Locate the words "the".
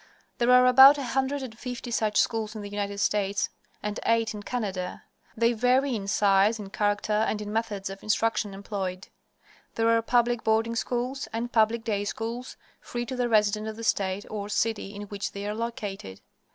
2.63-2.69, 13.15-13.29, 13.75-13.83